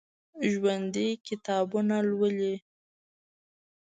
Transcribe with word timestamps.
ژوندي 0.51 1.07
کتابونه 1.27 1.97
لولي 2.07 2.53